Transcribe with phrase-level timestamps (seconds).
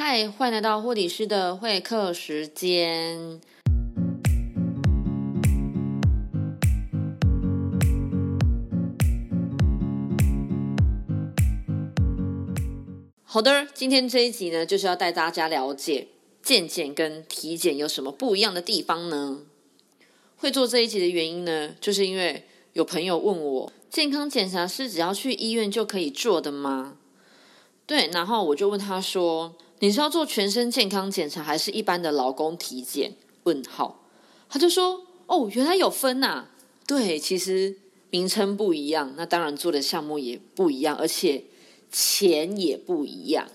[0.00, 3.40] 嗨，欢迎来到护理师的会客时间。
[13.24, 16.06] 好的，今天这一集呢，就是要带大家了解
[16.44, 19.40] 健检跟体检有什么不一样的地方呢？
[20.36, 22.44] 会做这一集的原因呢，就是因为
[22.74, 26.94] 有朋友问我，健康检查是只要去医院就可以做的吗？
[27.84, 33.12] 对，然后我就问他说：“你是要做全身健康检查，还是一般的劳工体检？”
[33.44, 34.04] 问号，
[34.48, 36.48] 他就说：“哦，原来有分呐。”
[36.86, 37.76] 对，其实
[38.10, 41.44] 名称不一样，那当然做的项目也不一样，而且。
[41.90, 43.48] 钱也不一样。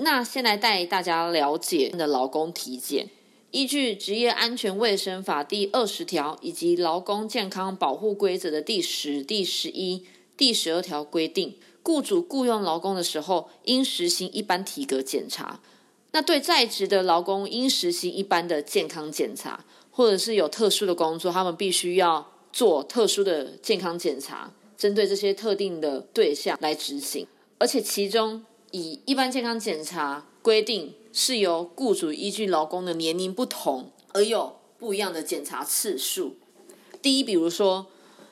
[0.00, 3.08] 那先来带大家了解的劳工体检，
[3.50, 10.04] 依据职业安全卫生法第二十条以及劳工健康保护规则的第十、第十一、
[10.36, 11.56] 第十二条规定，
[11.88, 15.58] 雇主雇佣劳工的时候，应实行一般体格检查。
[16.10, 27.26] 那对在职的劳工，应实行一般的健康检查，或者是有特殊的工作，他们必须要做特殊的健康检查，针对这些特定的对象来执行。
[27.56, 36.36] 而且其中以一般健康检查规定是由雇主依据劳工的年龄不同而有不一样的检查次数。
[37.00, 37.86] 第一，比如说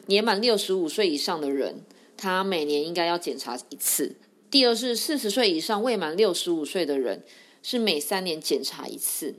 [0.09, 1.81] 年满六十五岁以上的人，
[2.17, 4.15] 他每年应该要检查一次；
[4.51, 7.23] 第二是四十岁以上未满六十五岁的人，
[7.63, 9.35] 是每三年检查一次；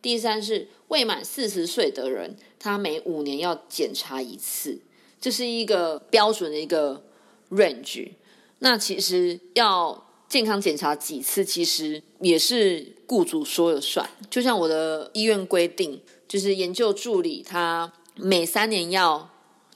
[0.00, 4.80] 第三是未满四十岁的人，他每五年要检查一次。
[5.20, 7.04] 这是一个标准的一个
[7.50, 8.10] range。
[8.58, 14.08] 那其实要健康检查几次，其实也是雇主说了算。
[14.30, 19.30] 就像我的医院规定，就是研究助理他每三年要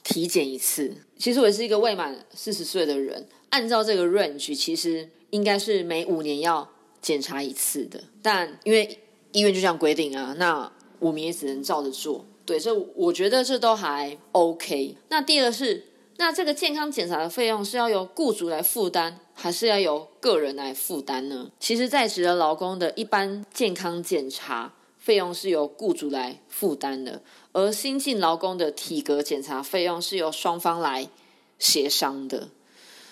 [0.07, 0.95] 体检一次。
[1.19, 6.71] 其实我是一个未满四十岁的人，按照这个 range，其实应该是每五年要
[7.03, 8.01] 检查一次的。
[8.23, 9.01] 但因为
[9.33, 12.25] 医院就这样规定啊，那我们也只能照着做。
[12.45, 14.97] 对，这我觉得这都还 OK。
[15.09, 15.87] 那第二是。
[16.19, 21.51] 那这个健康检查的费用是要由雇主来负担，还是要由个人来负担呢？
[21.61, 24.73] 其实，在职的劳工的一般健康检查
[25.07, 27.23] 费用是由雇主来负担的，
[27.53, 31.09] 而新进劳工的体格检查费用是由双方来
[31.61, 32.49] 协商的。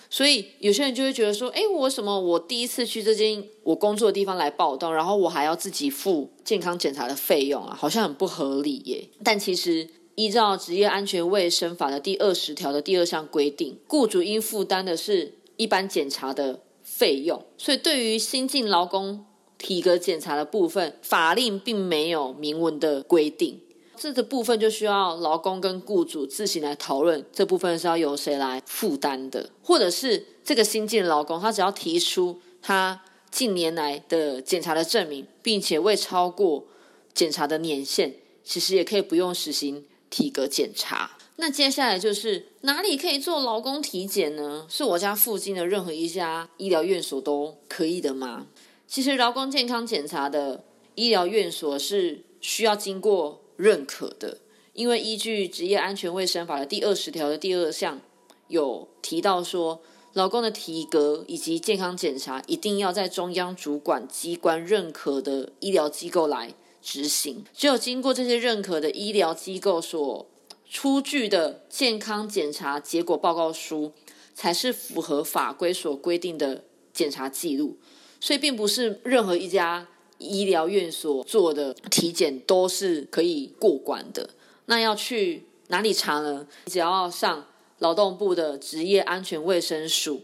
[0.09, 2.19] 所以，有些人就会觉得说：“哎，我什么？
[2.19, 9.87] 我第一次去这间我工作的地方来报道，然后我还要自己付健康检查的费用啊，好像很不合理耶。”但其实。
[10.17, 17.45] 依照职业安全卫生法的第二十条的第二项规定，雇主应负担的是一般检查的费用。
[17.57, 19.25] 所以，对于新进劳工
[19.57, 23.59] 体格检查的部分，法令并没有明文的规定。
[23.97, 33.01] 这个部分就需要劳工跟雇主自行来讨论，这部分是要由谁来负担的，或者是这个新进劳工，他只要提出他
[33.31, 36.65] 近年来的检查的证明，并且未超过
[37.13, 39.85] 检查的年限，其实也可以不用实行。
[40.07, 44.65] 体格检查，那接下来就是哪里可以做劳工体检呢？
[44.69, 48.45] 是我家附近的任何一家医疗院所都可以的吗？
[48.87, 50.63] 其实劳工健康检查的
[50.95, 54.39] 医疗院所是需要经过认可的，
[54.73, 57.99] 因为依据职业安全卫生法的第二十条的第二项
[58.47, 59.81] 有提到说，
[60.13, 66.53] 劳工的体格以及健康检查一定要在中央主管机关认可的医疗机构来。
[66.87, 70.29] 执行只有经过这些认可的医疗机构所
[70.69, 73.91] 出具的健康检查结果报告书，
[74.35, 76.63] 才是符合法规所规定的
[76.93, 77.79] 检查记录。
[78.25, 79.87] 所以，并不是任何一家
[80.17, 84.31] 医疗院所做的体检都是可以过关的。
[84.65, 86.47] 那要去哪里查呢？
[86.65, 87.45] 你只要上
[87.77, 90.23] 劳动部的职业安全卫生署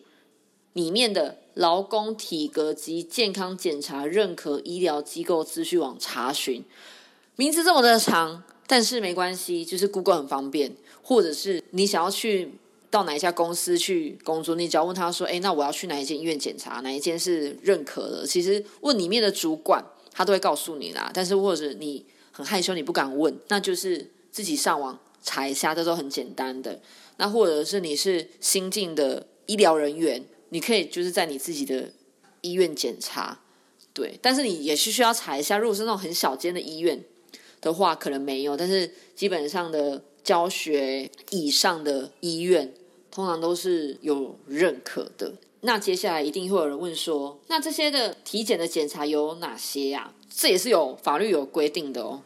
[0.74, 1.38] 里面的。
[1.56, 6.64] 劳工体格及健康检查认可医疗机构资讯网查询，
[7.36, 10.74] 名字这么的长，但是没关系，就是 Google 很方便。
[11.04, 12.54] 或者是你想要去
[12.92, 16.82] 到哪一家公司去工作，你只要问他说：“哎，那我要去哪一间医院检查？
[16.82, 21.10] 哪一间是认可的？”其实问里面的主管，他都会告诉你啦。
[21.12, 26.80] 但是或者你很害羞，你不敢问，那就是自己上网查一下，这都很简单的。
[27.18, 30.26] 那或者是你是新进的医疗人员。
[30.54, 31.90] 你可以就是在你自己的
[32.42, 33.40] 医院检查，
[33.94, 35.58] 对，但是你也是需要查一下。
[35.58, 37.02] 如果是那种很小间的医院
[37.62, 42.74] 的话，可能没有，但是基本上的教学以上的医院，
[43.12, 45.34] 通常都是有认可的。
[45.62, 50.14] 那接下来一定会有人问说，那这些的体检的检查有哪些呀？
[50.34, 52.22] 这也是有法律有规定的哦。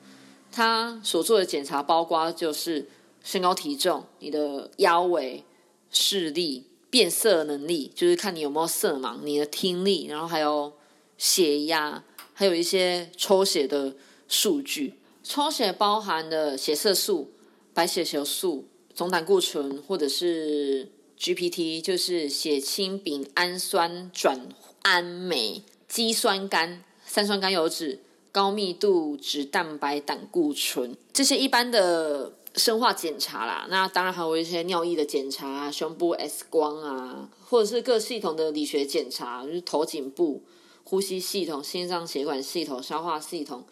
[0.51, 2.87] 他所做的检查包括就是
[3.23, 5.43] 身高体重、你的腰围、
[5.89, 6.65] 视力。
[6.87, 10.71] 变色能力就是看你有没有色盲，你的听力，然后还有
[11.17, 12.01] 血压、
[12.31, 13.93] 还有一些抽血的
[14.29, 14.93] 数据。
[15.21, 17.33] 抽血包含的血色素、
[17.73, 20.89] 白血球素、总胆固醇，或者是
[21.19, 24.47] GPT，就是血清丙氨酸转
[24.83, 27.99] 氨酶、肌酸酐、三酸甘油脂、
[28.31, 33.67] 高密度脂蛋白胆固醇，这些一般的生化检查啦。
[33.69, 40.41] 那当然还有一些尿液的检查、胸部 X 光啊，或者是各系统的理学检查，就是头颈部、
[40.85, 43.65] 呼吸系统、心脏血管系统、消化系统。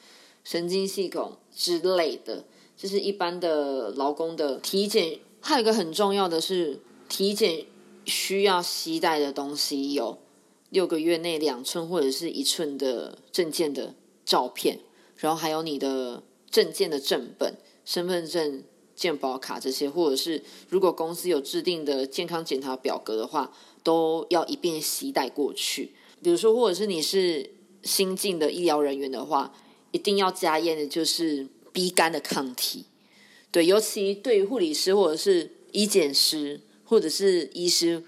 [0.44, 2.44] 神经系统之类的，
[2.76, 5.20] 就是一般的劳工的体检。
[5.42, 6.80] 还有一个很重要的是，
[7.10, 7.66] 体检
[8.06, 10.18] 需要携带的东西有
[10.70, 14.80] 六个月内两寸或者是一寸的证件的照片，
[15.18, 18.64] 然后还有你的证件的正本、身份证、
[18.96, 23.52] 健保卡这些，或者是如果公司有制定的健康检查表格的话，
[23.84, 25.92] 都要一并携带过去。
[26.22, 27.52] 比如说，或者是你是
[27.84, 29.54] 新进的医疗人员的话。
[29.96, 32.86] 一定要加验的就是 B 肝的抗体，
[33.52, 38.04] 对，尤其对于护理师或者是医检师或者是医师，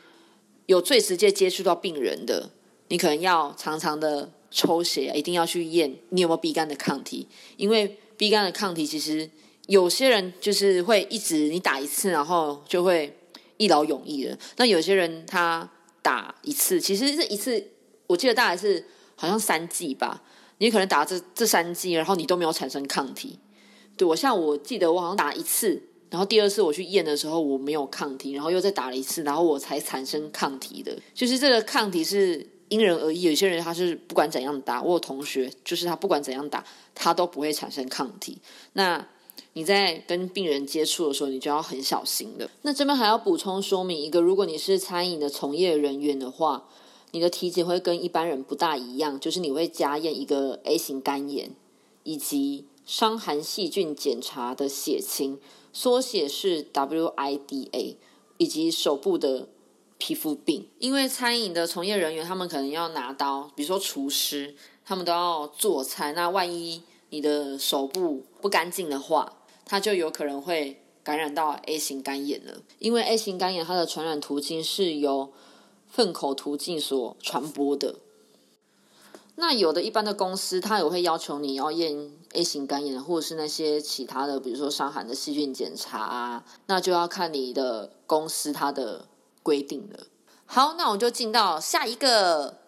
[0.68, 2.52] 有最直接接触到病人的，
[2.90, 7.28] 你可能要常常的抽血，一定要去验你有没有 B 肝的抗体，
[7.58, 9.30] 因为 B 肝的抗体其实
[9.66, 13.18] 有些人就是会一直你打一次，然后就会
[13.58, 14.38] 一劳永逸了。
[14.58, 15.68] 那有些人他
[16.04, 17.72] 打一次，其实这一次
[18.06, 18.86] 我记得大概是
[19.16, 20.22] 好像三剂吧。
[20.60, 23.40] 你可能打这这三剂，然后你都没有产生抗体。
[23.98, 30.98] 对我像我记得我好像打一次，然后第二次我去验的时候我没有抗体，然后又再打了一次，然后我才产生抗体的。
[31.14, 36.64] 就是这个抗体是因人而异，有些人他是不管怎样打，我有同学就是他不管怎样打，
[36.94, 38.38] 他都不会产生抗体。
[38.74, 39.08] 那
[39.54, 42.50] 你在跟病人接触的时候，你就要很小心的。
[42.62, 46.66] 那这边还要补充说明一个，如果你是餐饮的从业人员的话。
[47.12, 51.50] 你的体检会跟一般人不大一样，就是你会加验一个 A 型肝炎，
[52.04, 55.40] 以及伤寒细菌检查的血清，
[55.74, 57.96] 缩写是 WIDA，
[58.38, 59.50] 以及手部的
[59.98, 60.70] 皮肤病。
[60.80, 64.56] 因为餐饮的从业人员，他们可能要拿刀，比如说厨师，
[64.86, 66.14] 他们都要做菜。
[66.14, 72.62] 那万一你的手部不干净的话，它就有可能会感染到 A 型肝炎了。
[72.78, 75.32] 因为 A 型肝炎它的传染途径是由
[75.88, 77.96] 粪口途径所传播的，
[79.38, 89.08] 那有的一般的公司，它也会要求你要验 A 型肝炎，或者是那些其他的，比如说伤寒的细菌检查啊，那就要看你的公司它的
[89.44, 90.08] 规定了。
[90.46, 92.60] 好，那我就进到下一个，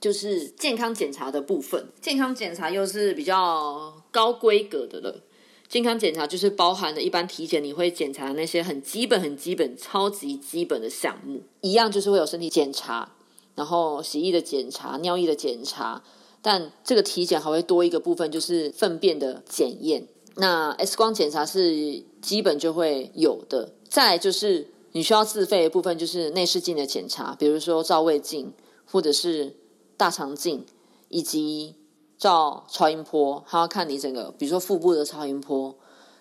[0.00, 1.92] 就是健康检查的部分。
[2.00, 5.24] 健康检查又是比较高规格的了。
[5.68, 13.12] 健康检查就是包含的一般体检，你会检查那些很基本、很基本、超级基本的项目，一样就是会有身体检查，
[13.54, 16.02] 然后血液的检查、尿液的检查。
[16.40, 20.08] 但这个体检还会多一个部分，就是粪便的检验。
[20.36, 23.74] 那 X 光检查是基本就会有的。
[23.88, 28.52] 再就是你需要自费的部分，就是内视镜的检查，比如说照胃镜
[28.86, 29.54] 或者是
[29.98, 30.64] 大肠镜，
[31.10, 31.74] 以及。
[32.18, 35.74] 照超音波，他要看你整个，比如说腹部的超音波，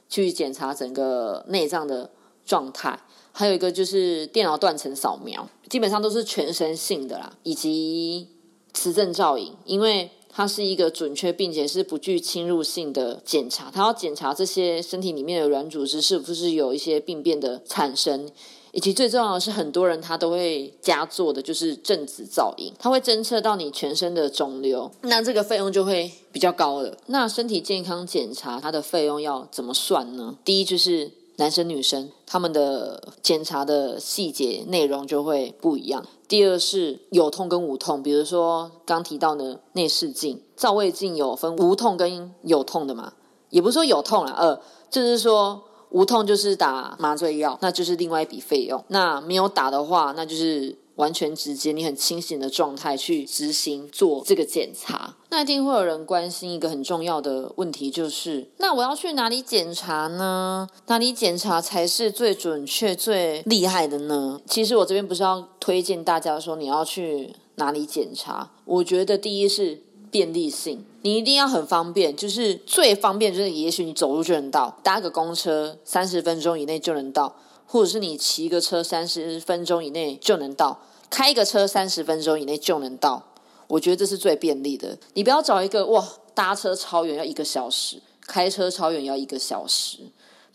[0.08, 2.12] 去检查整个内脏的
[2.46, 3.00] 状态。
[3.32, 8.28] 还有一个就是电脑断层扫描，基本上都是全身性的啦，以及
[8.74, 18.30] 磁振造影，因为它是一个准确并且是不具侵入性的检查，它要检查这些身体里面的软组织是不是有一些病变的产生。
[18.78, 26.96] 以及最重要的是，很多人他都会加做的就是正子造影，它会侦测到你全身的肿瘤，那这个费用就会比较高了。
[27.08, 30.38] 那身体健康检查它的费用要怎么算呢？
[30.46, 36.06] 第一就是男生女生他们的检查的细节内容就会不一样。
[36.28, 43.14] 第二是有痛跟无痛，比如说刚提到的内视镜、照胃镜有分无痛跟有痛的嘛？
[43.50, 45.64] 也不是说有痛啊，呃，就是说。
[45.90, 48.84] 无痛就是打麻醉药，那就是另外一笔费用。
[48.90, 55.16] 那没有打的话，那就是完全直接你很清醒的状态去执行做这个检查。
[55.30, 60.68] 那一定会有人关心一个很重要的问题，就是那我要去哪里检查呢？
[60.88, 64.42] 哪里检查才是最准确、最厉害的呢？
[64.46, 69.84] 其实我这边不是要推荐大家说你要去哪里检查，我觉得第一是。
[70.10, 77.34] 便利性，你一定要很方便，就是最方便，就是也许你走路就能到，搭个公车三十分钟以内就能到，
[77.66, 83.24] 或者是你骑个车三十分钟以内就能到，开个车三十分钟以内就能到，
[83.68, 84.98] 我觉得这是最便利的。
[85.14, 90.00] 你不要找一个哇，搭车超远要一个小时，开车超远要一个小时，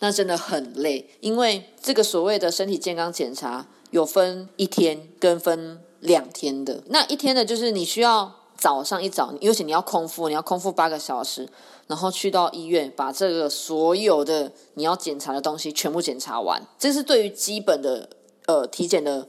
[0.01, 6.83] 那真的很累，因为这个所谓的身体健康检查有分一天跟分两天的。
[6.89, 11.49] 那一天的就是你需要早上一早，尤其你要空腹，你要空腹八个小时，
[11.89, 16.63] 然后去到医院把这个所有的你要检查的东西全部检查完。
[16.79, 18.09] 这是对于基本的
[18.47, 19.27] 呃体检的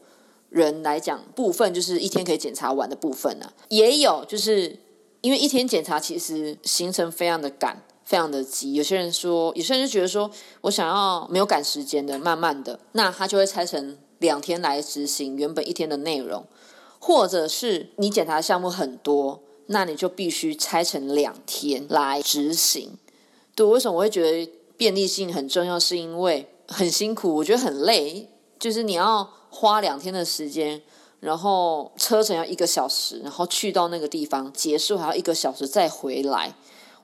[0.49, 3.51] 人来讲，部分就是一天可以检查完的部分呢。
[3.69, 4.77] 也有就是
[5.21, 7.81] 因为一天检查其实行程非常的赶。
[8.05, 16.45] 非常的急，有些人说，有些人就觉得说我想要没有赶时间的，慢慢的，那他就会拆成两天来执行原本一天的内容，
[17.05, 22.97] 或者是你检查项目很多，那你就必须拆成两天来执行。
[23.53, 25.77] 对，为什么我会觉得便利性很重要？
[25.77, 30.81] 是因为很辛苦，我觉得很累，就是你要花两天的时间，
[31.19, 36.55] 然后车程要一个小时，然后去到那个地方结束还要一个小时再回来。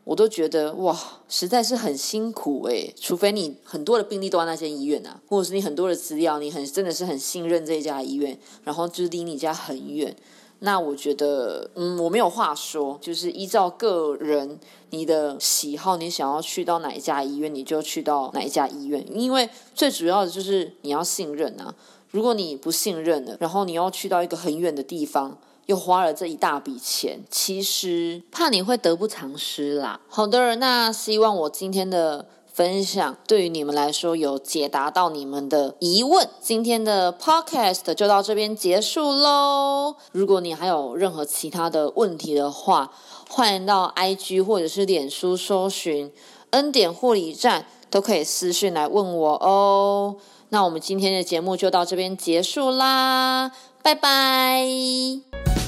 [0.10, 2.92] 我都觉得哇，实在是很辛苦诶。
[3.00, 10.16] 除非你很多的病例都在那间医院啊，或者是你很多的资料，你很真的是很信任这一家医院，然后就是离你家很远，
[10.62, 21.76] 那我觉得嗯，我没有话说，就是依照个人你的喜好，你想要去到哪一家医院，你就去到哪一家医院，因为最主要的就是你要信任啊。
[22.10, 25.38] 如果你不信任的，然后你要去到一个很远的地方。
[25.70, 30.00] 又花了这一大笔钱，其实怕你会得不偿失啦。
[30.08, 36.28] 好的，那希望我今天的分享对于你们来说有解答到你们的疑问。
[36.42, 39.96] 今天的 podcast 就到这边结束喽。
[40.12, 42.92] 如果你还有任何其他的问题的话，
[43.30, 46.12] 欢迎到 IG 或者是脸书搜寻
[46.50, 50.16] 恩典护理站，都可以私讯来问我哦。
[50.50, 53.52] 那我们今天的节目就到这边结束啦，
[53.84, 55.59] 拜拜。